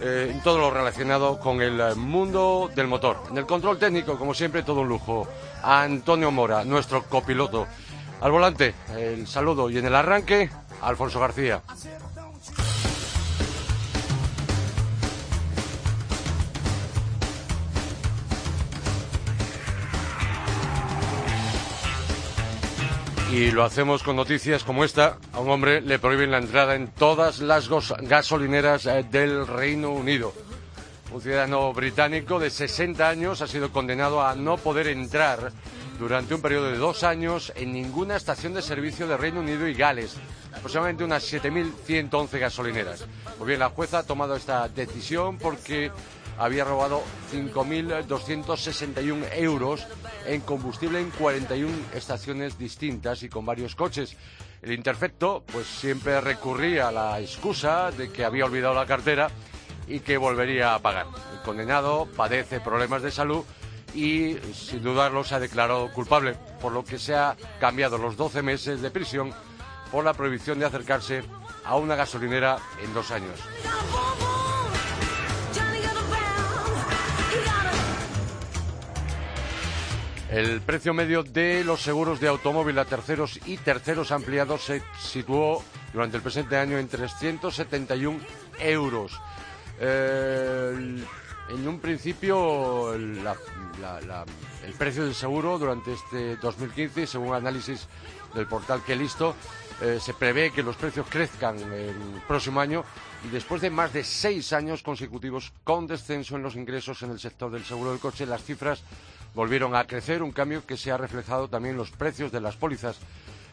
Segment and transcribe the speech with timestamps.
[0.00, 3.18] eh, en todo lo relacionado con el mundo del motor.
[3.30, 5.26] En el control técnico, como siempre, todo un lujo.
[5.62, 7.66] Antonio Mora, nuestro copiloto.
[8.20, 10.50] Al volante, el saludo y en el arranque,
[10.82, 11.62] Alfonso García.
[23.30, 25.18] Y lo hacemos con noticias como esta.
[25.34, 30.32] A un hombre le prohíben la entrada en todas las gasolineras eh, del Reino Unido.
[31.12, 35.52] Un ciudadano británico de 60 años ha sido condenado a no poder entrar
[35.98, 39.74] durante un periodo de dos años en ninguna estación de servicio de Reino Unido y
[39.74, 40.16] Gales,
[40.54, 43.04] aproximadamente unas 7.111 gasolineras.
[43.36, 45.90] Pues bien, la jueza ha tomado esta decisión porque
[46.38, 49.86] había robado 5.261 euros
[50.26, 54.16] en combustible en 41 estaciones distintas y con varios coches.
[54.62, 59.28] El interfecto, pues siempre recurría a la excusa de que había olvidado la cartera
[59.86, 61.06] y que volvería a pagar.
[61.32, 63.44] El condenado padece problemas de salud
[63.94, 68.42] y, sin dudarlo, se ha declarado culpable, por lo que se ha cambiado los 12
[68.42, 69.32] meses de prisión
[69.90, 71.22] por la prohibición de acercarse
[71.64, 73.40] a una gasolinera en dos años.
[80.30, 85.64] El precio medio de los seguros de automóvil a terceros y terceros ampliados se situó
[85.94, 88.20] durante el presente año en 371
[88.58, 89.18] euros.
[89.80, 91.02] Eh,
[91.48, 93.24] en un principio, el
[94.76, 97.88] precio del seguro durante este 2015, según análisis
[98.34, 99.34] del portal que listo,
[99.80, 102.84] eh, se prevé que los precios crezcan el próximo año
[103.24, 107.18] y después de más de seis años consecutivos con descenso en los ingresos en el
[107.18, 108.82] sector del seguro del coche, las cifras
[109.34, 112.56] volvieron a crecer, un cambio que se ha reflejado también en los precios de las
[112.56, 112.98] pólizas.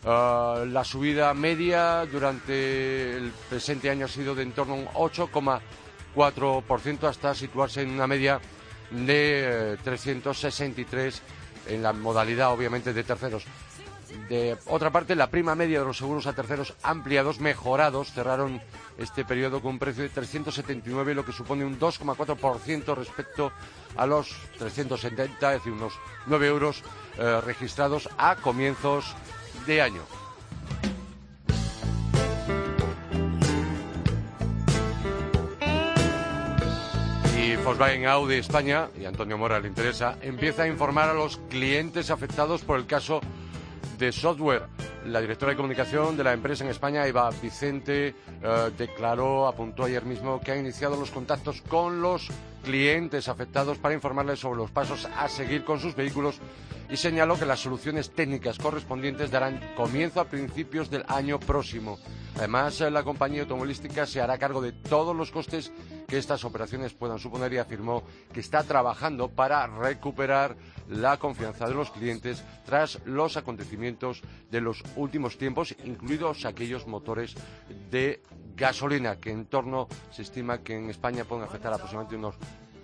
[0.06, 4.86] Ah, la subida media durante el presente año ha sido de en torno a un
[4.88, 8.40] 8,4% hasta situarse en una media
[8.92, 11.22] de 363 eh,
[11.74, 13.46] en la modalidad obviamente de terceros.
[14.30, 18.62] De otra parte, la prima media de los seguros a terceros ampliados, mejorados, cerraron
[18.98, 23.52] este periodo con un precio de 379, lo que supone un 2,4% respecto
[23.96, 25.94] a los 370, es decir, unos
[26.28, 26.84] 9 euros
[27.18, 29.16] eh, registrados a comienzos
[29.66, 30.02] de año.
[37.66, 42.62] Volkswagen Audi España, y Antonio Mora le interesa, empieza a informar a los clientes afectados
[42.62, 43.22] por el caso
[43.98, 44.64] de software.
[45.06, 50.04] La directora de comunicación de la empresa en España, Eva Vicente, eh, declaró, apuntó ayer
[50.06, 52.30] mismo, que ha iniciado los contactos con los
[52.66, 56.40] clientes afectados para informarles sobre los pasos a seguir con sus vehículos
[56.90, 62.00] y señaló que las soluciones técnicas correspondientes darán comienzo a principios del año próximo.
[62.38, 65.72] Además, la compañía automovilística se hará cargo de todos los costes
[66.08, 70.58] que estas operaciones puedan suponer y afirmó que está trabajando para recuperar
[70.90, 74.22] la confianza de los clientes tras los acontecimientos
[74.52, 77.36] de los últimos tiempos, incluidos aquellos motores
[77.90, 78.22] de
[78.56, 82.36] gasolina, que en torno se estima que en España pueden afectar aproximadamente unos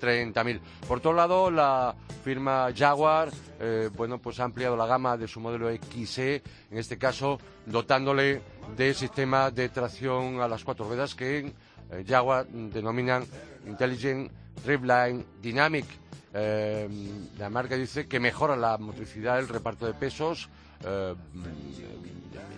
[0.02, 0.60] 30.000.
[0.88, 5.40] Por otro lado, la firma Jaguar, eh, bueno, pues ha ampliado la gama de su
[5.40, 8.42] modelo XE, en este caso dotándole
[8.76, 11.54] de sistema de tracción a las cuatro ruedas que en
[11.92, 13.24] eh, Jaguar denominan
[13.68, 14.32] Intelligent
[14.66, 15.86] Driveline Dynamic.
[16.34, 16.90] Eh,
[17.38, 20.50] la marca dice que mejora la motricidad, el reparto de pesos,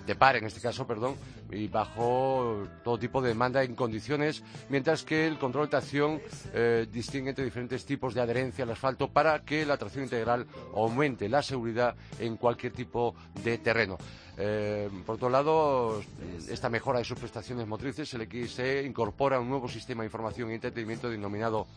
[0.06, 1.16] de par en este caso, perdón,
[1.52, 6.22] y bajo todo tipo de demanda en condiciones, mientras que el control de tracción
[6.54, 10.46] eh, distingue entre diferentes tipos de adherencia al asfalto para que la tracción integral
[10.76, 13.98] aumente la seguridad en cualquier tipo de terreno.
[14.38, 16.02] Eh, por otro lado,
[16.50, 20.56] esta mejora de sus prestaciones motrices, el XE incorpora un nuevo sistema de información y
[20.56, 21.68] entretenimiento denominado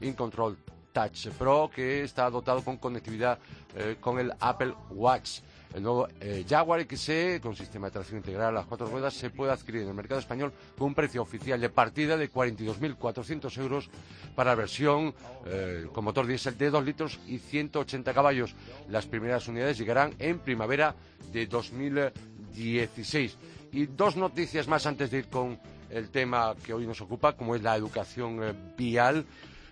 [0.00, 0.56] InControl
[0.92, 3.38] Touch Pro, que está dotado con conectividad
[3.76, 5.40] eh, con el Apple Watch.
[5.74, 9.30] El nuevo eh, Jaguar XE, con sistema de tracción integral a las cuatro ruedas, se
[9.30, 13.90] puede adquirir en el mercado español con un precio oficial de partida de 42.400 euros
[14.34, 15.14] para la versión
[15.46, 18.54] eh, con motor diésel de 2 litros y 180 caballos.
[18.88, 20.94] Las primeras unidades llegarán en primavera
[21.32, 23.36] de 2016.
[23.72, 25.58] Y dos noticias más antes de ir con
[25.90, 29.26] el tema que hoy nos ocupa, como es la educación eh, vial.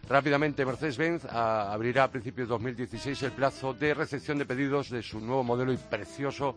[0.08, 5.18] Rápidamente, Mercedes-Benz abrirá a principios de 2016 el plazo de recepción de pedidos de su
[5.18, 6.56] nuevo modelo y precioso,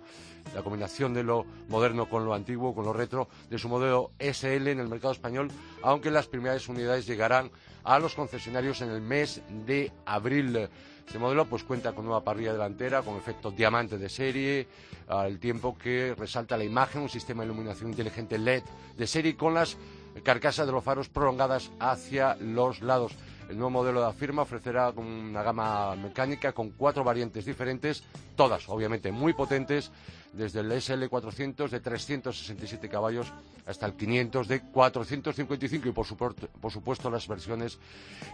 [0.53, 4.67] la combinación de lo moderno con lo antiguo, con lo retro, de su modelo SL
[4.67, 5.49] en el mercado español,
[5.81, 7.49] aunque las primeras unidades llegarán
[7.85, 10.67] a los concesionarios en el mes de abril.
[11.05, 14.67] Este modelo pues cuenta con nueva parrilla delantera, con efecto diamante de serie,
[15.07, 18.63] al tiempo que resalta la imagen, un sistema de iluminación inteligente LED
[18.97, 19.77] de serie con las
[20.21, 23.15] carcasas de los faros prolongadas hacia los lados.
[23.49, 28.03] El nuevo modelo de la firma ofrecerá una gama mecánica con cuatro variantes diferentes,
[28.35, 29.91] todas obviamente muy potentes,
[30.33, 33.31] desde el SL400 de 367 caballos
[33.65, 37.79] hasta el 500 de 455 y por supuesto, por supuesto las versiones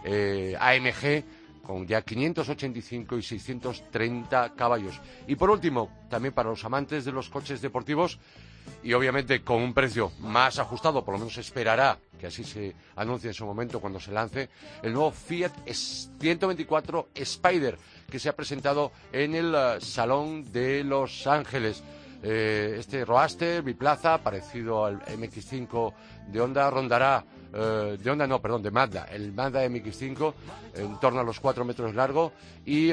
[0.04, 1.24] eh, AMG
[1.64, 5.00] con ya 585 y 630 caballos.
[5.26, 8.18] Y por último, también para los amantes de los coches deportivos,
[8.82, 13.28] y obviamente con un precio más ajustado, por lo menos esperará que así se anuncie
[13.28, 14.48] en su momento cuando se lance,
[14.82, 17.78] el nuevo Fiat 124 Spider
[18.10, 21.82] que se ha presentado en el eh, Salón de Los Ángeles.
[22.26, 25.92] Eh, este Roadster biplaza, parecido al MX5
[26.28, 27.22] de Honda, rondará
[27.52, 30.34] eh, de Honda no, perdón, de Mazda, el Mazda MX5
[30.76, 32.32] en torno a los 4 metros largo
[32.64, 32.92] y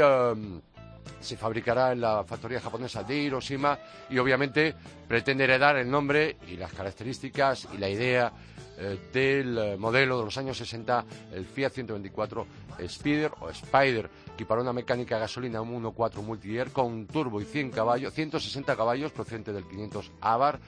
[1.19, 3.77] se fabricará en la factoría japonesa de Hiroshima
[4.09, 4.75] y obviamente
[5.07, 8.33] pretende heredar el nombre y las características y la idea
[8.77, 12.47] eh, del eh, modelo de los años 60, el Fiat 124
[12.79, 14.09] Spider o Spider,
[14.45, 19.65] para una mecánica gasolina 1.4 multi-air con turbo y 100 caballos, 160 caballos procedente del
[19.65, 20.59] 500 Abar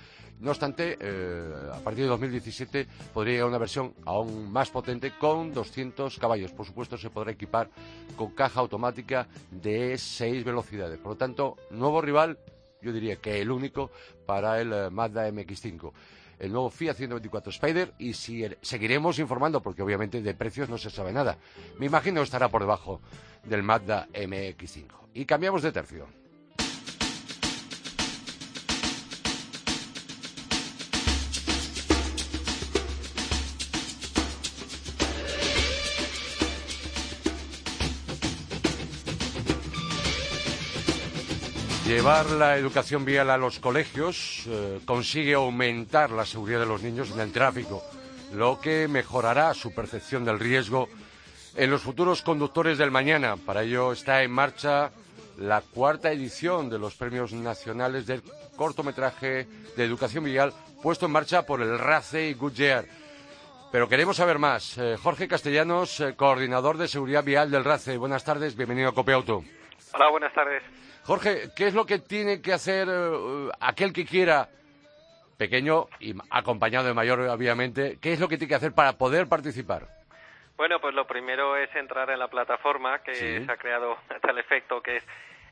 [0.44, 5.54] no obstante, eh, a partir de 2017 podría llegar una versión aún más potente con
[5.54, 6.52] 200 caballos.
[6.52, 7.70] Por supuesto, se podrá equipar
[8.18, 11.00] con caja automática de 6 velocidades.
[11.00, 12.40] Por lo tanto, nuevo rival,
[12.81, 13.92] yo diría que el único
[14.26, 15.94] para el eh, Mazda MX5
[16.44, 20.90] el nuevo Fiat 124 Spider y si seguiremos informando porque obviamente de precios no se
[20.90, 21.38] sabe nada.
[21.80, 23.00] Me imagino estará por debajo
[23.45, 24.88] del Mazda MX5.
[25.13, 26.23] Y cambiamos de tercio.
[41.94, 47.12] Llevar la educación vial a los colegios eh, consigue aumentar la seguridad de los niños
[47.12, 47.84] en el tráfico,
[48.34, 50.90] lo que mejorará su percepción del riesgo
[51.56, 53.38] en los futuros conductores del mañana.
[53.38, 54.90] Para ello está en marcha
[55.38, 58.24] la cuarta edición de los Premios Nacionales del
[58.56, 59.48] Cortometraje
[59.78, 60.51] de Educación Vial
[60.81, 62.86] puesto en marcha por el RACE y Goodyear.
[63.72, 64.80] Pero queremos saber más.
[64.80, 67.98] Eh, Jorge Castellanos, eh, coordinador de seguridad vial del RACE.
[67.98, 69.44] Buenas tardes, bienvenido a Copiauto.
[69.94, 70.63] Hola, buenas tardes.
[71.06, 74.48] Jorge, ¿qué es lo que tiene que hacer eh, aquel que quiera,
[75.38, 79.28] pequeño y acompañado de mayor, obviamente, qué es lo que tiene que hacer para poder
[79.28, 79.88] participar?
[80.56, 84.38] Bueno, pues lo primero es entrar en la plataforma que se ha creado a tal
[84.38, 85.04] efecto, que es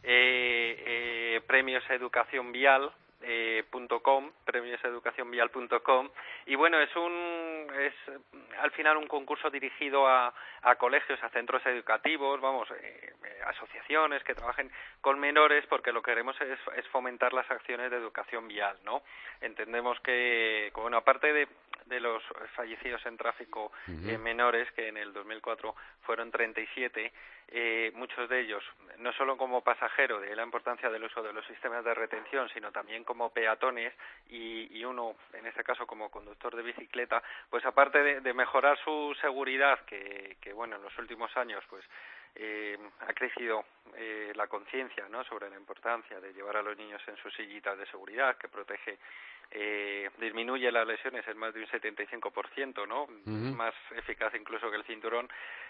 [0.03, 1.83] eh, eh, Premios
[3.23, 3.65] Eh,
[4.01, 6.09] .com, premioseducacionvial.com
[6.47, 7.94] y bueno es un es
[8.59, 10.33] al final un concurso dirigido a,
[10.63, 14.71] a colegios, a centros educativos, vamos, eh, eh, asociaciones que trabajen
[15.01, 19.01] con menores porque lo que queremos es, es, fomentar las acciones de educación vial, ¿no?
[19.39, 21.47] Entendemos que, bueno, aparte de,
[21.85, 22.21] de los
[22.56, 27.12] fallecidos en tráfico eh, menores, que en el 2004 fueron 37,
[27.47, 28.63] eh, muchos de ellos,
[29.00, 32.72] no solo como pasajero, de la importancia del uso de los sistemas de retención, sino
[32.72, 33.94] también como peatones
[34.30, 38.80] y, y uno, en este caso, como conductor de bicicleta, pues aparte de, de mejorar
[38.86, 41.84] su seguridad, que, que, bueno, en los últimos años, pues
[42.35, 45.23] eh, ha crecido eh, la conciencia ¿no?
[45.25, 48.97] sobre la importancia de llevar a los niños en sus sillitas de seguridad, que protege
[49.53, 53.07] eh, disminuye las lesiones en más de un 75%, ¿no?
[53.25, 55.27] Más eficaz incluso que el cinturón.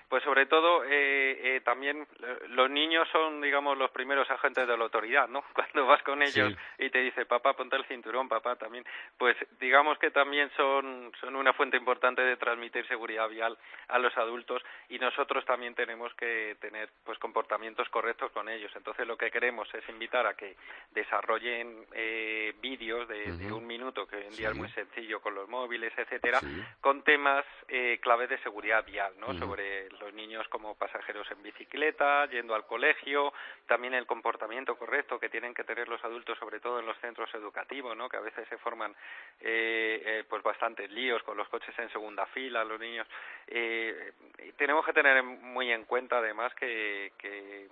[0.08, 2.06] Pues sobre todo, eh, eh, también
[2.50, 5.44] los niños son, digamos, los primeros agentes de la autoridad, ¿no?
[5.54, 8.86] Cuando vas con ellos y te dice, papá, ponte el cinturón, papá, también.
[9.18, 14.16] Pues digamos que también son, son una fuente importante de transmitir seguridad vial a los
[14.16, 18.72] adultos y nosotros también tenemos que tener, pues, comportamientos correctos con ellos.
[18.76, 20.56] Entonces, lo que queremos es invitar a que
[20.92, 25.36] desarrollen eh, vídeos de, de un minuto, que hoy en día es muy sencillo con
[25.36, 26.40] los móviles, etcétera,
[26.80, 29.34] con temas eh, clave de seguridad vial, ¿no?
[29.38, 33.34] Sobre los niños como pasajeros en bicicleta, yendo al colegio,
[33.68, 37.34] también el comportamiento correcto que tienen que tener los adultos, sobre todo en los centros
[37.36, 38.10] educativos, ¿no?
[38.10, 38.96] Que a veces se forman
[39.40, 43.08] eh, eh, pues bastantes líos con los coches en segunda fila, los niños.
[43.48, 44.14] Eh,
[44.58, 47.70] tenemos que tener muy en cuenta, además, que, que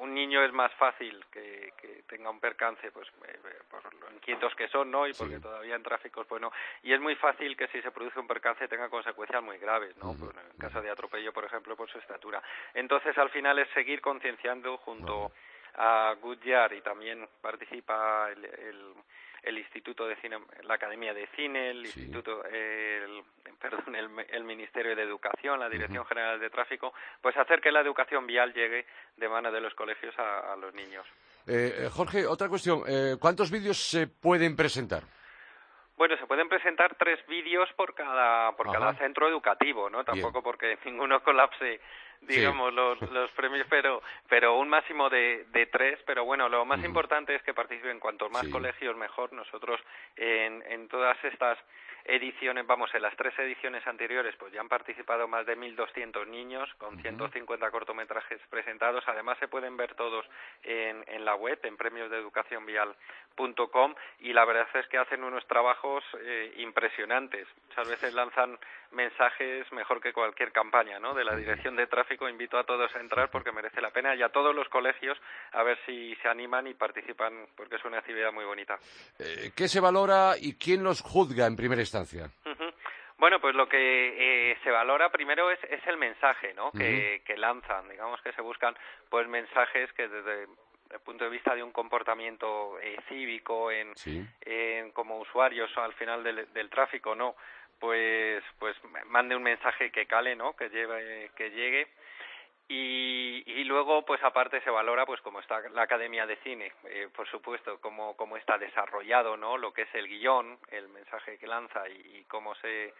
[0.00, 3.08] un niño es más fácil que, que tenga un percance, pues,
[3.70, 3.82] por
[4.14, 5.06] inquietos que son, ¿no?
[5.06, 6.52] Y porque todavía en tráfico, pues no.
[6.82, 10.14] Y es muy fácil que si se produce un percance tenga consecuencias muy graves, ¿no?
[10.18, 12.42] Pues en caso de atropello, por ejemplo, por su estatura.
[12.74, 15.32] Entonces, al final es seguir concienciando junto
[15.74, 18.44] a Goodyear y también participa el,
[19.42, 23.22] el, Instituto de Cine, la Academia de Cine, el Instituto, el,
[23.60, 28.26] perdón, el, Ministerio de Educación, la Dirección General de Tráfico, pues hacer que la educación
[28.26, 28.86] vial llegue
[29.16, 31.06] de mano de los colegios a, los niños.
[31.46, 32.82] Eh, Jorge, otra cuestión.
[32.86, 35.02] Eh, ¿Cuántos vídeos se pueden presentar?
[35.96, 40.02] Bueno, se pueden presentar tres vídeos por cada por cada centro educativo, ¿no?
[40.04, 41.80] Tampoco porque ninguno colapse
[42.22, 45.98] digamos, los, los premios, pero, pero un máximo de, de tres.
[46.06, 49.32] Pero bueno, lo más importante es que participen cuantos más colegios mejor.
[49.32, 49.80] Nosotros
[50.16, 51.58] en, en todas estas
[52.04, 56.68] ediciones, vamos, en las tres ediciones anteriores, pues ya han participado más de 1.200 niños
[56.78, 59.04] con 150 cortometrajes presentados.
[59.06, 60.26] Además, se pueden ver todos
[60.62, 66.54] en, en la web, en premiosdeeducacionvial.com y la verdad es que hacen unos trabajos eh,
[66.58, 67.46] impresionantes.
[67.68, 68.58] Muchas veces lanzan
[68.92, 71.14] mensajes mejor que cualquier campaña, ¿no?
[71.14, 72.28] De la Dirección de Tráfico.
[72.28, 75.18] Invito a todos a entrar porque merece la pena y a todos los colegios
[75.52, 78.78] a ver si se animan y participan porque es una actividad muy bonita.
[79.18, 81.91] Eh, ¿Qué se valora y quién los juzga en instancia?
[83.18, 86.72] Bueno, pues lo que eh, se valora primero es, es el mensaje, ¿no?
[86.72, 87.88] que, que lanzan.
[87.88, 88.74] Digamos que se buscan
[89.08, 90.48] pues mensajes que desde
[90.92, 93.92] el punto de vista de un comportamiento eh, cívico en,
[94.40, 97.34] en, como usuarios al final del, del tráfico no
[97.78, 101.88] pues pues mande un mensaje que cale no que lleve que llegue
[102.68, 107.08] y, y luego pues aparte se valora pues cómo está la academia de cine eh,
[107.14, 111.46] por supuesto cómo cómo está desarrollado no lo que es el guion el mensaje que
[111.46, 112.94] lanza y cómo se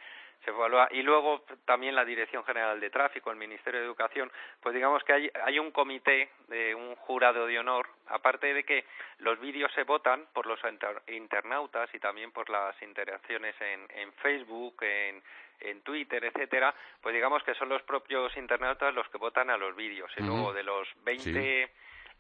[0.45, 0.89] se evalúa.
[0.91, 5.13] Y luego también la Dirección General de Tráfico, el Ministerio de Educación, pues digamos que
[5.13, 8.85] hay, hay un comité de un jurado de honor, aparte de que
[9.19, 10.61] los vídeos se votan por los
[11.09, 15.23] internautas y también por las interacciones en, en Facebook, en,
[15.65, 19.75] en Twitter, etcétera, pues digamos que son los propios internautas los que votan a los
[19.77, 20.11] vídeos.
[20.17, 21.71] Y luego de los 20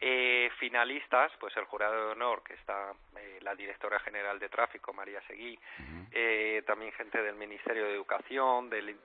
[0.00, 4.92] eh, finalistas, pues el jurado de honor, que está eh, la directora general de tráfico,
[4.92, 5.58] María Seguí,
[6.10, 8.96] eh, también gente del Ministerio de Educación, del,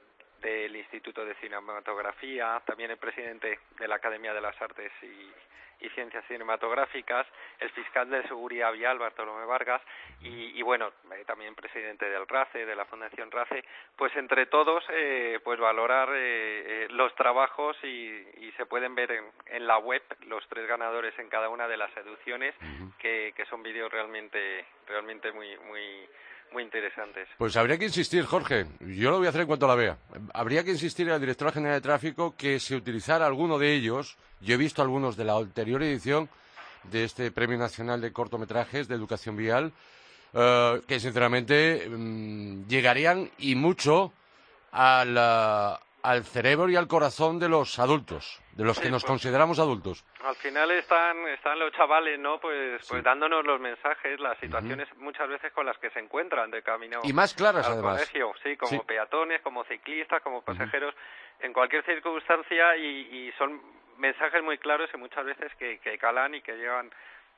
[0.41, 5.31] del Instituto de Cinematografía, también el presidente de la Academia de las Artes y,
[5.79, 7.27] y Ciencias Cinematográficas,
[7.59, 9.81] el fiscal de Seguridad Vial, Bartolomé Vargas,
[10.21, 13.63] y, y bueno, eh, también presidente del RACE, de la Fundación RACE,
[13.95, 19.11] pues entre todos, eh, pues valorar eh, eh los trabajos y, y, se pueden ver
[19.11, 22.55] en, en, la web los tres ganadores en cada una de las ediciones,
[22.97, 26.07] que, que son vídeos realmente, realmente muy, muy
[26.51, 27.27] muy interesantes.
[27.37, 29.97] Pues habría que insistir, Jorge, yo lo voy a hacer en cuanto la vea.
[30.33, 34.17] Habría que insistir a la directora general de tráfico que se utilizara alguno de ellos.
[34.41, 36.29] Yo he visto algunos de la anterior edición
[36.83, 39.73] de este Premio Nacional de Cortometrajes de Educación Vial,
[40.33, 44.13] eh, que sinceramente mm, llegarían y mucho
[44.71, 49.11] a la, al cerebro y al corazón de los adultos, de los que nos pues,
[49.11, 50.05] consideramos adultos.
[50.23, 52.39] Al final están, están los chavales, ¿no?
[52.39, 56.63] Pues, pues dándonos los mensajes, las situaciones muchas veces con las que se encuentran de
[56.63, 57.95] camino y más claras al además.
[57.95, 60.95] colegio, sí, como peatones, como ciclistas, como pasajeros,
[61.41, 63.61] en cualquier circunstancia y, y, son
[63.97, 66.89] mensajes muy claros y muchas veces que, que calan y que llevan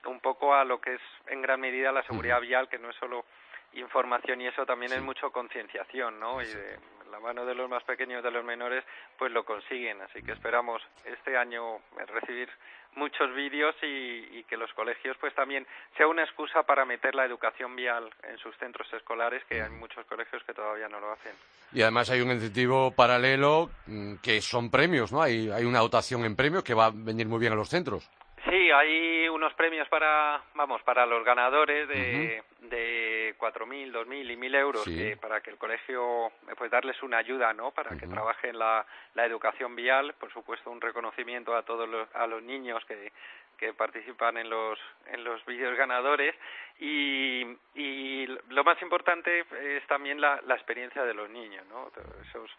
[0.06, 2.96] un poco a lo que es en gran medida la seguridad vial, que no es
[2.98, 3.26] solo
[3.74, 6.40] información y eso también es mucho concienciación, ¿no?
[6.42, 6.78] Y de
[7.10, 8.84] la mano de los más pequeños, de los menores,
[9.18, 10.02] pues lo consiguen.
[10.02, 12.50] Así que esperamos este año recibir
[12.96, 17.76] muchos vídeos y, que los colegios pues también sea una excusa para meter la educación
[17.76, 21.34] vial en sus centros escolares, que hay muchos colegios que todavía no lo hacen.
[21.72, 25.22] Y además hay un incentivo paralelo mm, que son premios, ¿no?
[25.22, 28.10] Hay, hay una dotación en premios que va a venir muy bien a los centros.
[28.48, 34.56] Sí, hay unos premios para, vamos, para los ganadores de, de 4.000, 2.000 y 1.000
[34.56, 34.86] euros
[35.20, 37.72] para que el colegio, pues darles una ayuda, ¿no?
[37.72, 42.28] Para que trabajen la, la educación vial, por supuesto un reconocimiento a todos los, a
[42.28, 43.12] los niños que,
[43.58, 46.34] que participan en los en los vídeos ganadores
[46.80, 51.92] y, y lo más importante es también la, la experiencia de los niños, ¿no?
[52.30, 52.50] Esos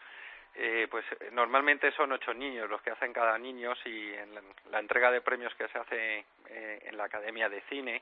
[0.55, 4.35] eh, pues normalmente son ocho niños los que hacen cada niño y en
[4.71, 8.01] la, entrega de premios que se hace eh, en la Academia de Cine,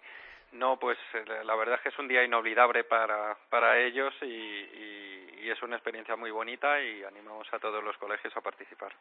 [0.54, 4.26] no, pues eh, la verdad es que es un día inolvidable para, para ellos y,
[4.26, 8.94] y, y es una experiencia muy bonita y animamos a todos los colegios a participar.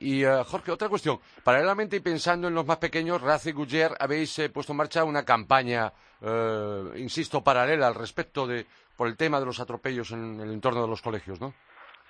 [0.00, 1.20] Y Jorge, otra cuestión.
[1.44, 5.04] Paralelamente y pensando en los más pequeños, Race y Gugger habéis eh, puesto en marcha
[5.04, 5.92] una campaña,
[6.22, 8.66] eh, insisto, paralela al respecto de
[8.96, 11.52] por el tema de los atropellos en el entorno de los colegios, ¿no?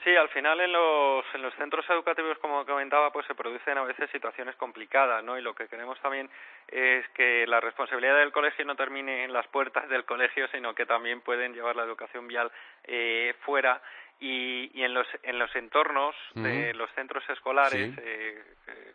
[0.02, 3.82] Sí, al final en los, en los centros educativos, como comentaba, pues se producen a
[3.82, 5.38] veces situaciones complicadas, ¿no?
[5.38, 6.30] Y lo que queremos también
[6.68, 10.86] es que la responsabilidad del colegio no termine en las puertas del colegio, sino que
[10.86, 12.50] también pueden llevar la educación vial
[12.84, 13.82] eh, fuera
[14.20, 18.44] y, y en los en los entornos de los centros escolares eh,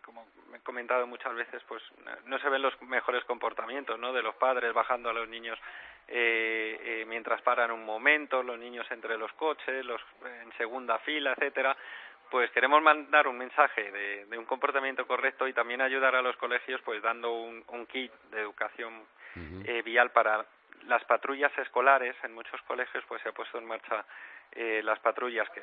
[0.03, 1.81] como he comentado muchas veces pues
[2.25, 5.59] no se ven los mejores comportamientos no de los padres bajando a los niños
[6.07, 11.33] eh, eh, mientras paran un momento los niños entre los coches los en segunda fila
[11.33, 11.75] etcétera.
[12.29, 16.35] Pues queremos mandar un mensaje de, de, un comportamiento correcto y también ayudar a los
[16.37, 19.05] colegios pues dando un, un kit de educación
[19.65, 20.45] eh, vial para
[20.87, 22.15] las patrullas escolares.
[22.23, 24.05] En muchos colegios pues se ha puesto en marcha
[24.55, 25.61] eh, las patrullas que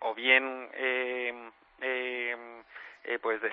[0.00, 2.36] o bien eh, eh,
[3.04, 3.50] eh, pues de,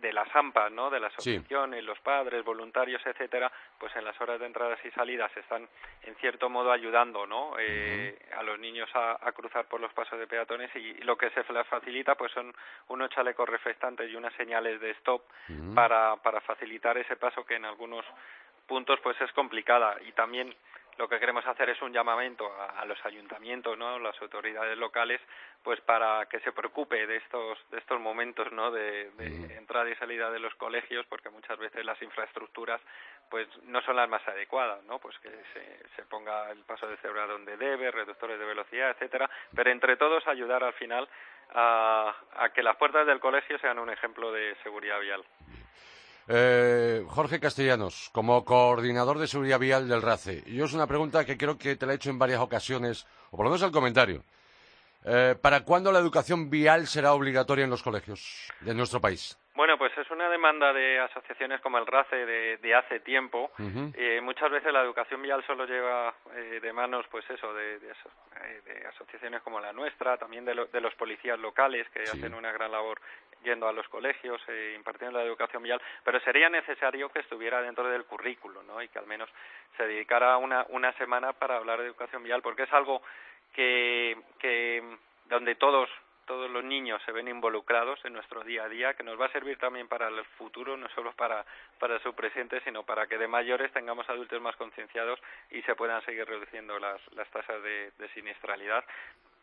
[0.00, 0.90] de las AMPA, ¿no?
[0.90, 5.34] De las asociaciones, los padres, voluntarios, etcétera, pues en las horas de entradas y salidas
[5.36, 5.68] están
[6.02, 7.52] en cierto modo ayudando, ¿no?
[7.58, 11.30] Eh, a los niños a, a, cruzar por los pasos de peatones y, lo que
[11.30, 12.54] se les facilita, pues son
[12.88, 15.22] unos chalecos reflectantes y unas señales de stop
[15.74, 18.04] para para facilitar ese paso que en algunos
[18.66, 20.54] puntos pues es complicada y también
[20.98, 23.98] lo que queremos hacer es un llamamiento a, a, los ayuntamientos, ¿no?
[24.00, 25.20] las autoridades locales,
[25.62, 28.70] pues para que se preocupe de estos de estos momentos, ¿no?
[28.70, 32.80] De, de entrada y salida de los colegios, porque muchas veces las infraestructuras,
[33.30, 34.98] pues no son las más adecuadas, ¿no?
[34.98, 39.30] Pues que se, se ponga el paso de cebra donde debe, reductores de velocidad, etcétera,
[39.54, 41.08] pero entre todos ayudar al final
[41.54, 45.24] a, a que las puertas del colegio sean un ejemplo de seguridad vial.
[46.30, 51.38] Eh, Jorge Castellanos, como coordinador de seguridad vial del RACE, yo es una pregunta que
[51.38, 54.22] creo que te la he hecho en varias ocasiones, o por lo menos el comentario.
[55.06, 59.38] Eh, ¿Para cuándo la educación vial será obligatoria en los colegios de nuestro país?
[59.78, 63.50] Pues es una demanda de asociaciones como el RACE de, de hace tiempo.
[63.58, 63.94] Uh -huh.
[63.96, 67.90] eh, muchas veces la educación vial solo lleva eh, de manos, pues eso, de, de,
[67.90, 68.10] aso
[68.42, 72.18] eh, de, asociaciones como la nuestra, también de, lo, de los policías locales que sí.
[72.18, 73.00] hacen una gran labor
[73.44, 77.88] yendo a los colegios, eh, impartiendo la educación vial, pero sería necesario que estuviera dentro
[77.88, 78.82] del currículo, ¿no?
[78.82, 79.30] Y que al menos
[79.76, 83.00] se dedicara una, una semana para hablar de educación vial, porque es algo
[83.52, 84.82] que, que
[85.26, 85.88] donde todos
[86.28, 89.32] todos los niños se ven involucrados en nuestro día a día, que nos va a
[89.32, 91.44] servir también para el futuro, no solo para,
[91.80, 95.18] para su presente, sino para que de mayores tengamos adultos más concienciados
[95.50, 98.84] y se puedan seguir reduciendo las, las tasas de, de siniestralidad,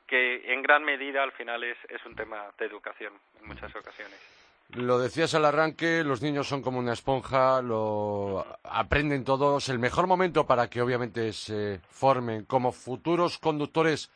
[0.07, 4.19] que en gran medida al final es, es un tema de educación en muchas ocasiones.
[4.69, 9.69] Lo decías al arranque, los niños son como una esponja, lo aprenden todos.
[9.69, 14.11] El mejor momento para que obviamente se formen como futuros conductores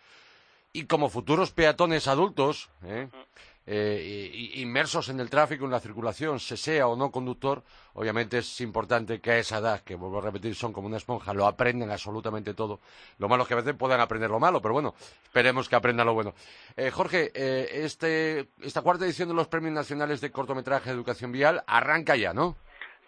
[0.74, 3.08] y como futuros peatones adultos, ¿eh?
[3.72, 7.62] Eh, inmersos en el tráfico, en la circulación, se sea o no conductor,
[7.94, 11.36] obviamente es importante que a esa edad, que vuelvo a repetir, son como una esponja,
[11.36, 12.80] lo aprenden absolutamente todo.
[13.20, 16.08] Lo malo es que a veces puedan aprender lo malo, pero bueno, esperemos que aprendan
[16.08, 16.34] lo bueno.
[16.76, 21.32] Eh, Jorge, eh, este, esta cuarta edición de los Premios Nacionales de Cortometraje de Educación
[21.32, 22.56] Vial arranca ya, ¿no?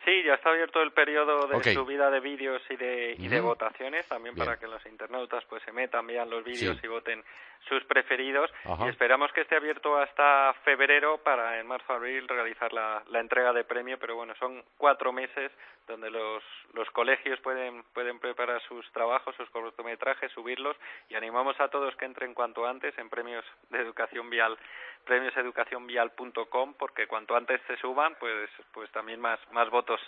[0.06, 1.76] Sí, ya está abierto el periodo de okay.
[1.76, 4.46] subida de vídeos y de, y de votaciones, también Bien.
[4.46, 6.86] para que los internautas pues se metan, vean los vídeos sí.
[6.86, 7.24] y voten
[7.68, 8.52] sus preferidos.
[8.66, 8.86] Ajá.
[8.86, 13.64] Y esperamos que esté abierto hasta febrero para en marzo-abril realizar la, la, entrega de
[13.64, 15.52] premio, pero bueno, son cuatro meses
[15.88, 16.44] donde los,
[16.74, 20.76] los colegios pueden, pueden preparar sus trabajos, sus cortometrajes, subirlos
[21.10, 24.58] y animamos a todos que entren cuanto antes en premios de educación vial
[25.06, 30.00] premioseducacionvial.com porque cuanto antes se suban pues pues también más más votos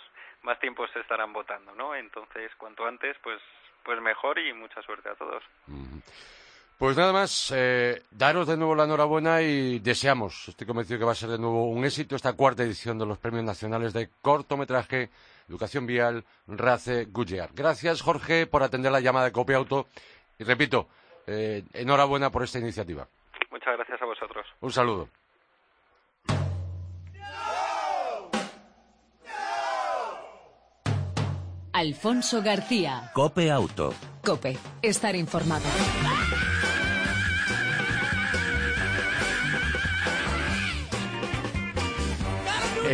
[0.42, 3.40] más tiempo se estarán votando no entonces cuanto antes pues
[3.82, 5.42] pues mejor y mucha suerte a todos
[6.78, 11.12] pues nada más eh, daros de nuevo la enhorabuena y deseamos estoy convencido que va
[11.12, 15.10] a ser de nuevo un éxito esta cuarta edición de los premios nacionales de cortometraje
[15.48, 19.86] educación vial Race Gullear gracias Jorge por atender la llamada de Copia Auto
[20.38, 20.88] y repito
[21.26, 23.06] eh, enhorabuena por esta iniciativa
[23.54, 24.46] Muchas gracias a vosotros.
[24.60, 25.08] Un saludo.
[31.72, 33.10] Alfonso García.
[33.14, 33.94] Cope Auto.
[34.24, 34.56] Cope.
[34.82, 35.64] Estar informado.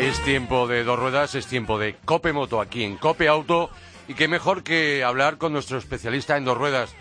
[0.01, 3.71] Es tiempo de dos ruedas, es tiempo de Cope Moto aquí en Cope Auto.
[4.09, 6.95] Y qué mejor que hablar con nuestro especialista en dos ruedas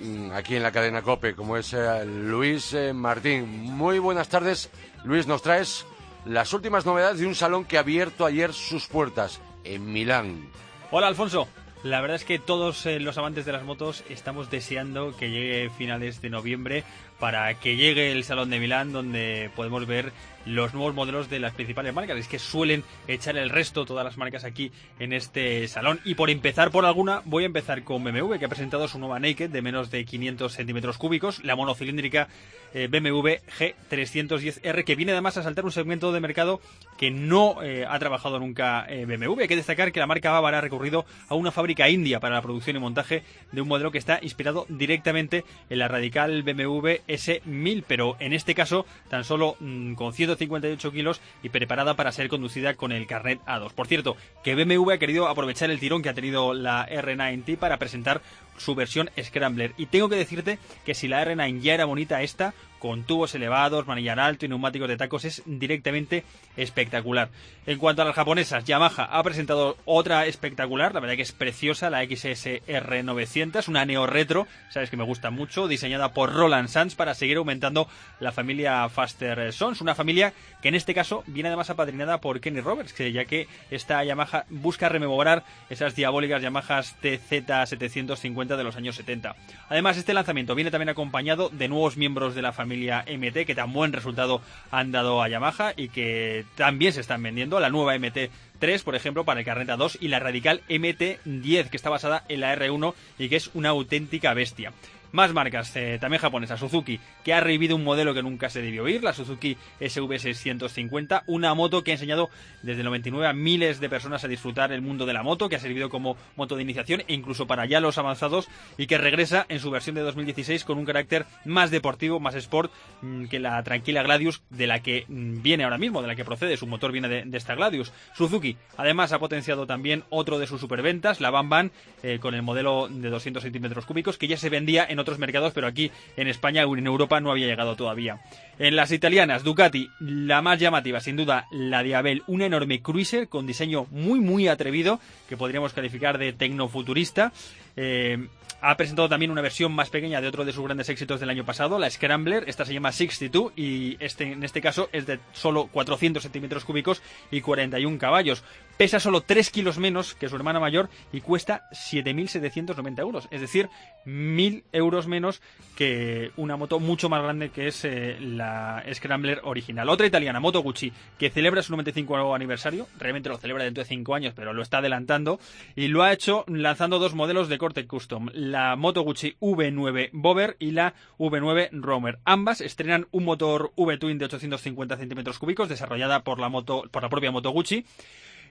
[0.00, 3.46] Mm, aquí en la cadena COPE, como es eh, Luis eh, Martín.
[3.46, 4.70] Muy buenas tardes,
[5.04, 5.26] Luis.
[5.26, 5.86] Nos traes
[6.24, 10.48] las últimas novedades de un salón que ha abierto ayer sus puertas en Milán.
[10.90, 11.48] Hola, Alfonso.
[11.84, 15.70] La verdad es que todos eh, los amantes de las motos estamos deseando que llegue
[15.70, 16.82] finales de noviembre
[17.20, 20.12] para que llegue el Salón de Milán, donde podemos ver
[20.46, 22.18] los nuevos modelos de las principales marcas.
[22.18, 26.00] Es que suelen echar el resto todas las marcas aquí en este salón.
[26.04, 29.18] Y por empezar por alguna, voy a empezar con BMW, que ha presentado su nueva
[29.18, 32.28] Naked de menos de 500 centímetros cúbicos, la monocilíndrica
[32.74, 36.60] eh, BMW G310R, que viene además a saltar un segmento de mercado
[36.98, 39.42] que no eh, ha trabajado nunca eh, BMW.
[39.42, 42.42] Hay que destacar que la marca Bávara ha recurrido a una fábrica india para la
[42.42, 47.84] producción y montaje de un modelo que está inspirado directamente en la radical BMW S1000,
[47.86, 52.74] pero en este caso tan solo mm, con 158 kilos y preparada para ser conducida
[52.74, 53.72] con el carnet A2.
[53.72, 57.78] Por cierto, que BMW ha querido aprovechar el tirón que ha tenido la R9T para
[57.78, 58.22] presentar
[58.56, 59.72] su versión Scrambler.
[59.76, 63.86] Y tengo que decirte que si la R9 ya era bonita, esta con tubos elevados,
[63.86, 66.22] manillar alto y neumáticos de tacos es directamente
[66.54, 67.30] espectacular.
[67.64, 71.88] En cuanto a las japonesas, Yamaha ha presentado otra espectacular, la verdad que es preciosa,
[71.88, 76.94] la XSR 900, una neo retro, sabes que me gusta mucho, diseñada por Roland Sands
[76.94, 77.88] para seguir aumentando
[78.20, 82.60] la familia Faster Sons, una familia que en este caso viene además apadrinada por Kenny
[82.60, 88.96] Roberts, que ya que esta Yamaha busca rememorar esas diabólicas Yamahas TZ750 de los años
[88.96, 89.36] 70.
[89.70, 93.72] Además, este lanzamiento viene también acompañado de nuevos miembros de la familia MT, que tan
[93.72, 97.60] buen resultado han dado a Yamaha y que también se están vendiendo.
[97.60, 101.76] La nueva MT 3, por ejemplo, para el Carreta 2 y la radical MT10, que
[101.76, 104.72] está basada en la R1 y que es una auténtica bestia.
[105.14, 106.58] Más marcas, eh, también japonesas.
[106.58, 111.54] Suzuki, que ha revivido un modelo que nunca se debió oír, la Suzuki SV650, una
[111.54, 112.30] moto que ha enseñado
[112.64, 115.54] desde el 99 a miles de personas a disfrutar el mundo de la moto, que
[115.54, 119.46] ha servido como moto de iniciación e incluso para ya los avanzados y que regresa
[119.48, 122.72] en su versión de 2016 con un carácter más deportivo, más sport
[123.02, 126.24] mm, que la tranquila Gladius de la que mm, viene ahora mismo, de la que
[126.24, 127.92] procede, su motor viene de, esta Gladius.
[128.16, 131.70] Suzuki además ha potenciado también otro de sus superventas, la Van
[132.02, 135.52] eh, con el modelo de 200 centímetros cúbicos que ya se vendía en otros mercados,
[135.54, 138.20] pero aquí en España o en Europa no había llegado todavía.
[138.58, 143.46] En las italianas, Ducati, la más llamativa, sin duda, la Diabel, una enorme cruiser con
[143.46, 147.32] diseño muy, muy atrevido, que podríamos calificar de tecnofuturista.
[147.76, 148.28] Eh,
[148.66, 151.44] ha presentado también una versión más pequeña de otro de sus grandes éxitos del año
[151.44, 152.44] pasado, la Scrambler.
[152.46, 157.02] Esta se llama 62 y este, en este caso es de solo 400 centímetros cúbicos
[157.30, 158.42] y 41 caballos.
[158.76, 163.28] Pesa solo 3 kilos menos que su hermana mayor y cuesta 7.790 euros.
[163.30, 163.68] Es decir,
[164.04, 165.40] 1.000 euros menos
[165.76, 169.88] que una moto mucho más grande que es eh, la Scrambler original.
[169.88, 172.88] Otra italiana, Moto Gucci, que celebra su 95 aniversario.
[172.98, 175.38] Realmente lo celebra dentro de 5 años, pero lo está adelantando.
[175.76, 180.56] Y lo ha hecho lanzando dos modelos de corte custom la Moto Gucci V9 Bover
[180.58, 182.18] y la V9 Roamer.
[182.24, 187.08] Ambas estrenan un motor V-Twin de 850 centímetros cúbicos desarrollada por la, moto, por la
[187.08, 187.84] propia Moto Gucci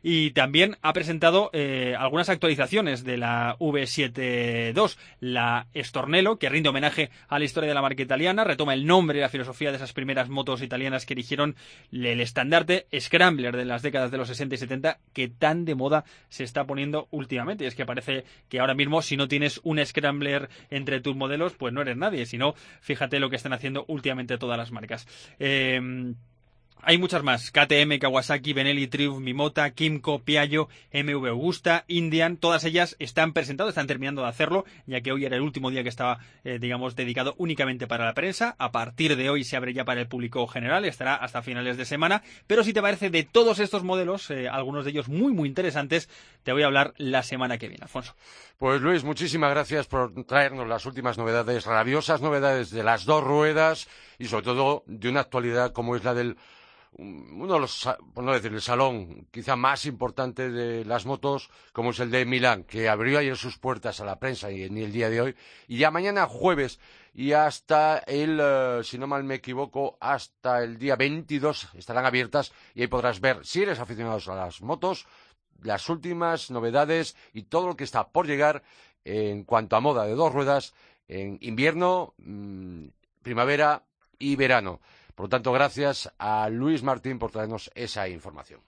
[0.03, 7.09] y también ha presentado eh, algunas actualizaciones de la V72, la Stornello, que rinde homenaje
[7.29, 9.93] a la historia de la marca italiana, retoma el nombre y la filosofía de esas
[9.93, 11.55] primeras motos italianas que erigieron
[11.91, 16.03] el estandarte Scrambler de las décadas de los 60 y 70 que tan de moda
[16.27, 17.63] se está poniendo últimamente.
[17.63, 21.53] Y es que parece que ahora mismo si no tienes un Scrambler entre tus modelos,
[21.53, 22.25] pues no eres nadie.
[22.25, 25.07] Si no, fíjate lo que están haciendo últimamente todas las marcas.
[25.39, 26.13] Eh,
[26.85, 27.51] hay muchas más.
[27.51, 32.37] KTM, Kawasaki, Benelli, Triumph, Mimota, Kimco, Piaggio, MV Augusta, Indian.
[32.37, 35.83] Todas ellas están presentadas, están terminando de hacerlo, ya que hoy era el último día
[35.83, 38.55] que estaba, eh, digamos, dedicado únicamente para la prensa.
[38.57, 41.85] A partir de hoy se abre ya para el público general, estará hasta finales de
[41.85, 42.23] semana.
[42.47, 46.09] Pero si te parece de todos estos modelos, eh, algunos de ellos muy, muy interesantes,
[46.43, 48.15] te voy a hablar la semana que viene, Alfonso.
[48.57, 53.87] Pues Luis, muchísimas gracias por traernos las últimas novedades, rabiosas novedades de las dos ruedas
[54.19, 56.37] y sobre todo de una actualidad como es la del
[56.97, 61.91] uno de los, por no decir, el salón quizá más importante de las motos, como
[61.91, 64.91] es el de Milán, que abrió ayer sus puertas a la prensa y ni el
[64.91, 65.35] día de hoy,
[65.67, 66.79] y ya mañana jueves
[67.13, 72.51] y hasta el, eh, si no mal me equivoco, hasta el día 22 estarán abiertas
[72.73, 75.05] y ahí podrás ver, si eres aficionado a las motos,
[75.61, 78.63] las últimas novedades y todo lo que está por llegar
[79.05, 80.73] en cuanto a moda de dos ruedas
[81.07, 82.87] en invierno, mm,
[83.21, 83.83] primavera
[84.17, 84.79] y verano.
[85.15, 88.61] Por lo tanto, gracias a Luis Martín por traernos esa información.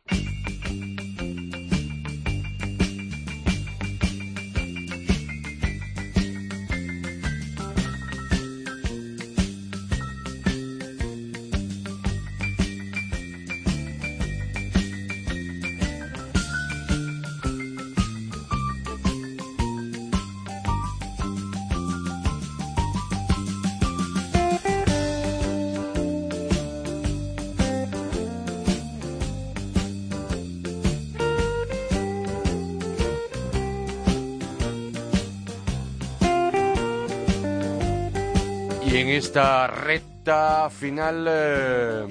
[38.95, 42.05] En esta recta final eh,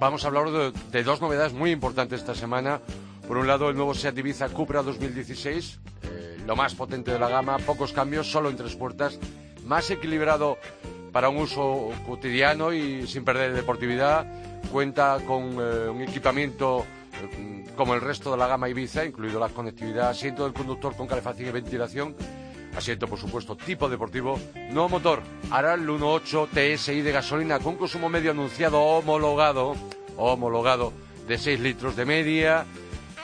[0.00, 2.80] vamos a hablar de, dos novedades muy importantes esta semana.
[3.28, 7.28] Por un lado, el nuevo Seat Ibiza Cupra 2016, eh, lo más potente de la
[7.28, 9.18] gama, pocos cambios, solo en tres puertas,
[9.66, 10.56] más equilibrado
[11.12, 14.26] para un uso cotidiano y sin perder deportividad.
[14.72, 16.86] Cuenta con eh, un equipamiento
[17.76, 21.50] como el resto de la gama Ibiza, incluido la conectividad, asiento del conductor con calefacción
[21.50, 22.16] y ventilación,
[22.76, 24.38] asiento por supuesto tipo deportivo,
[24.70, 29.74] nuevo motor, Aral 1.8 TSI de gasolina con consumo medio anunciado homologado,
[30.16, 30.92] homologado
[31.26, 32.66] de 6 litros de media,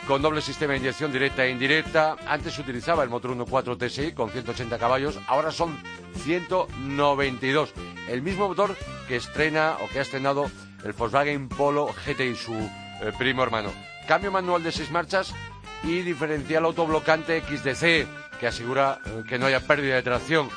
[0.07, 2.17] con doble sistema de inyección directa e indirecta.
[2.27, 5.77] Antes se utilizaba el motor 1.4 TSI con 180 caballos, ahora son
[6.25, 7.73] 192.
[8.09, 8.77] El mismo motor
[9.09, 10.51] que estrena o que ha estrenado
[10.85, 13.71] el Volkswagen Polo GTI, su eh, primo hermano.
[14.07, 15.35] Cambio manual de seis marchas
[15.83, 20.49] y diferencial autoblocante XDC que asegura eh, que no haya pérdida de tracción.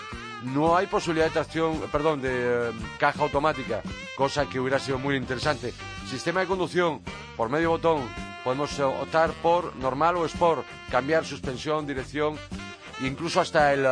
[0.43, 3.81] No hay posibilidad de tracción, eh, perdón, de eh, caja automática,
[4.15, 5.73] cosa que hubiera sido muy interesante.
[6.09, 7.01] Sistema de conducción
[7.35, 8.07] por medio botón.
[8.43, 12.37] Podemos optar por normal o sport, cambiar suspensión, dirección,
[13.01, 13.85] incluso hasta el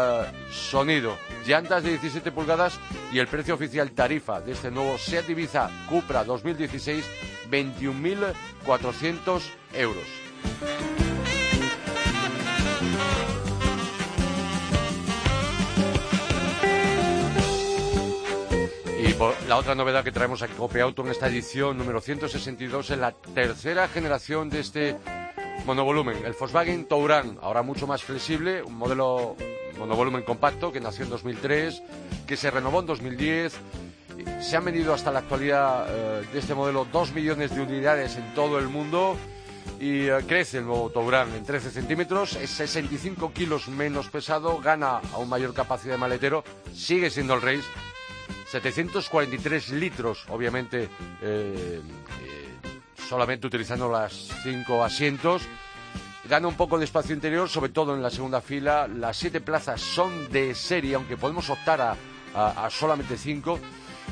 [0.50, 1.18] sonido.
[1.46, 2.80] Llantas de 17 pulgadas
[3.12, 7.06] y el precio oficial tarifa de este nuevo Seat Ibiza Cupra 2016,
[7.52, 9.42] 21.400
[9.74, 11.07] euros.
[19.48, 23.12] La otra novedad que traemos aquí Cope Auto en esta edición número 162 es la
[23.12, 24.96] tercera generación de este
[25.66, 29.36] monovolumen, el Volkswagen Touran, ahora mucho más flexible, un modelo
[29.80, 31.82] monovolumen compacto que nació en 2003,
[32.28, 33.54] que se renovó en 2010.
[34.40, 38.36] Se han vendido hasta la actualidad eh, de este modelo 2 millones de unidades en
[38.36, 39.16] todo el mundo
[39.80, 45.02] y eh, crece el nuevo Touran en 13 centímetros, es 65 kilos menos pesado, gana
[45.12, 47.68] a un mayor capacidad de maletero, sigue siendo el Race
[48.50, 50.90] 743 litros, obviamente, eh,
[51.22, 51.82] eh,
[53.08, 55.44] solamente utilizando las cinco asientos.
[56.30, 58.88] Gana un poco de espacio interior, sobre todo en la segunda fila.
[58.88, 61.96] Las siete plazas son de serie, aunque podemos optar a,
[62.34, 63.60] a solamente cinco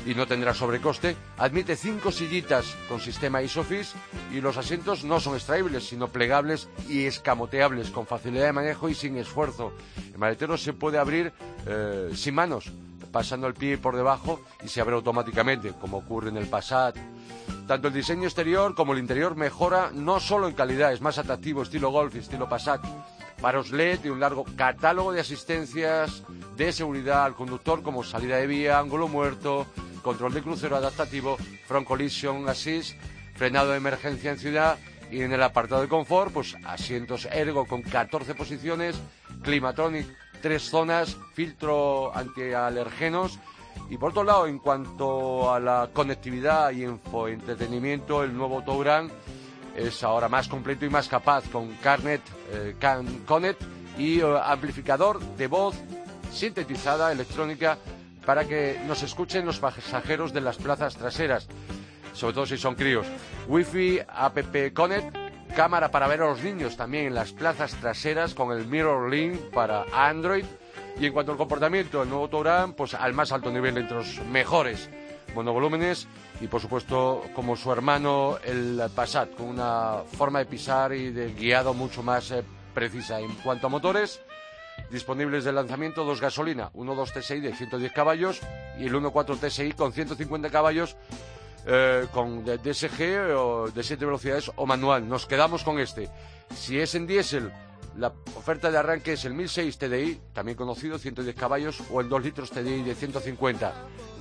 [0.04, 1.16] y no tendrá sobrecoste.
[1.38, 3.92] Admite cinco sillitas con sistema ISOFIX
[4.32, 8.94] y los asientos no son extraíbles, sino plegables y escamoteables, con facilidad de manejo y
[8.94, 9.72] sin esfuerzo.
[10.12, 11.32] El maletero se puede abrir
[11.66, 12.72] eh, sin manos,
[13.16, 16.98] pasando el pie por debajo y se abre automáticamente, como ocurre en el Passat.
[17.66, 21.62] Tanto el diseño exterior como el interior mejora no solo en calidad, es más atractivo,
[21.62, 22.84] estilo Golf y estilo Passat.
[23.40, 26.24] Paros LED y un largo catálogo de asistencias
[26.58, 29.64] de seguridad al conductor como salida de vía, ángulo muerto,
[30.02, 33.00] control de crucero adaptativo, front collision assist,
[33.34, 34.76] frenado de emergencia en ciudad
[35.10, 39.00] y en el apartado de confort, pues asientos ergo con 14 posiciones,
[39.42, 40.06] climatronic
[40.40, 43.38] tres zonas, filtro antialergenos.
[43.90, 49.10] Y por otro lado, en cuanto a la conectividad y entretenimiento, el nuevo Touran
[49.76, 53.62] es ahora más completo y más capaz con Carnet, eh, Can Connect
[53.98, 55.76] y eh, amplificador de voz
[56.32, 57.78] sintetizada electrónica
[58.24, 61.46] para que nos escuchen los pasajeros de las plazas traseras,
[62.12, 63.06] sobre todo si son críos.
[63.46, 64.38] Wi-Fi, App
[64.74, 65.25] Connect
[65.56, 69.40] cámara para ver a los niños también en las plazas traseras con el Mirror Link
[69.54, 70.44] para Android.
[71.00, 74.20] Y en cuanto al comportamiento, el nuevo Touran, pues al más alto nivel entre los
[74.26, 74.90] mejores
[75.34, 76.08] monovolúmenes
[76.42, 81.32] y por supuesto como su hermano el Passat con una forma de pisar y de
[81.32, 83.18] guiado mucho más eh, precisa.
[83.18, 84.20] En cuanto a motores,
[84.90, 88.40] disponibles de lanzamiento dos gasolina, 1.2 TSI de 110 caballos
[88.78, 90.96] y el 1.4 TSI con 150 caballos
[91.66, 95.08] eh, con DSG o de 7 velocidades o manual.
[95.08, 96.08] Nos quedamos con este.
[96.54, 97.52] Si es en diésel,
[97.96, 102.22] la oferta de arranque es el 1006 TDI, también conocido, 110 caballos, o el 2
[102.22, 103.72] litros TDI de 150.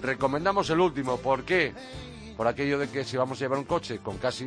[0.01, 1.73] Recomendamos el último, ¿por qué?
[2.35, 4.45] Por aquello de que si vamos a llevar un coche con casi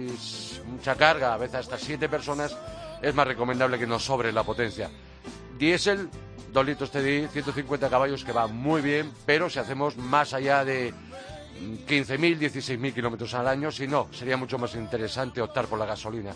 [0.67, 2.57] mucha carga, a veces hasta 7 personas,
[3.01, 4.91] es más recomendable que nos sobre la potencia.
[5.57, 6.09] Diésel,
[6.53, 10.93] 2 litros TDI, 150 caballos, que va muy bien, pero si hacemos más allá de
[11.87, 16.33] 15.000, 16.000 kilómetros al año, si no, sería mucho más interesante optar por la gasolina.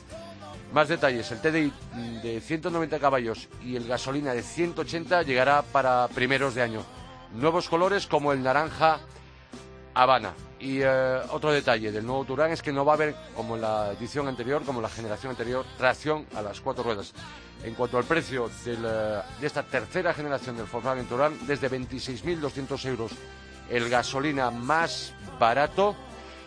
[0.73, 1.73] Más detalles, el TDI
[2.23, 6.83] de 190 caballos y el gasolina de 180 llegará para primeros de año.
[7.35, 9.01] Nuevos colores como el naranja
[9.95, 10.33] Habana.
[10.59, 13.63] Y eh, otro detalle del nuevo Turán es que no va a haber, como en
[13.63, 17.13] la edición anterior, como la generación anterior, tracción a las cuatro ruedas.
[17.65, 23.13] En cuanto al precio eh, de esta tercera generación del Volkswagen Turán, desde 26.200 euros
[23.73, 25.97] el gasolina más barato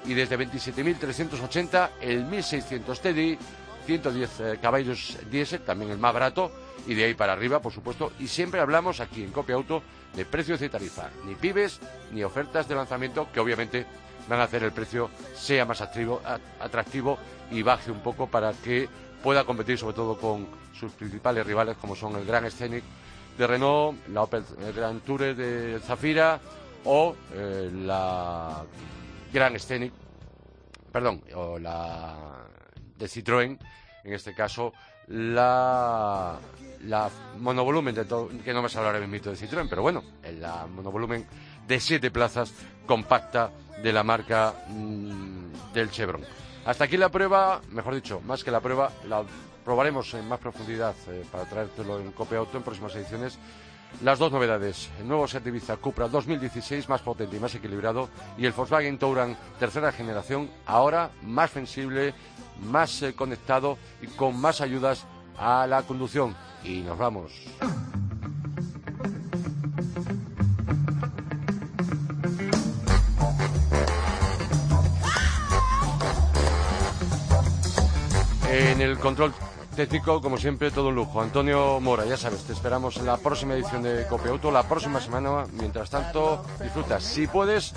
[0.05, 3.37] y desde 27.380 el 1.600 TDI
[3.85, 6.51] 110 eh, caballos diésel, también el más barato,
[6.87, 8.11] y de ahí para arriba, por supuesto.
[8.19, 9.81] Y siempre hablamos aquí en Copia Auto
[10.15, 11.79] de precios de tarifa, ni pibes
[12.11, 13.85] ni ofertas de lanzamiento que obviamente
[14.27, 17.17] van a hacer el precio sea más atractivo
[17.51, 18.89] y baje un poco para que
[19.21, 22.83] pueda competir sobre todo con sus principales rivales como son el Gran Scenic
[23.37, 24.43] de Renault, la Opel
[24.75, 26.39] Grand Tourer de Zafira
[26.85, 28.63] o eh, la
[29.33, 29.93] Gran Scenic,
[30.91, 32.45] perdón, o la
[32.97, 33.57] de Citroën,
[34.03, 34.71] en este caso
[35.07, 36.37] la,
[36.85, 38.05] la monovolumen, de
[38.43, 40.03] que no me sale ahora mismo de Citroën, pero bueno,
[40.39, 41.25] la monovolumen
[41.67, 42.53] de siete plazas
[42.85, 46.23] compacta de la marca mm, del Chevron.
[46.65, 49.23] Hasta aquí la prueba, mejor dicho, más que la prueba, la
[49.63, 53.37] probaremos en más profundidad eh, para traértelo en Copia Auto en próximas ediciones.
[54.03, 58.45] Las dos novedades, el nuevo Seat Ibiza Cupra 2016 más potente y más equilibrado y
[58.45, 62.13] el Volkswagen Touran tercera generación, ahora más sensible,
[62.69, 65.05] más eh, conectado y con más ayudas
[65.37, 66.35] a la conducción.
[66.63, 67.31] Y nos vamos.
[78.49, 79.33] En el control
[79.75, 81.21] técnico, como siempre, todo un lujo.
[81.21, 85.01] Antonio Mora, ya sabes, te esperamos en la próxima edición de Copia Auto, la próxima
[85.01, 85.45] semana.
[85.51, 87.73] Mientras tanto, disfruta, si puedes,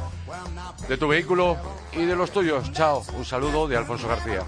[0.88, 1.56] de tu vehículo
[1.92, 2.72] y de los tuyos.
[2.72, 4.42] Chao, un saludo de Alfonso García.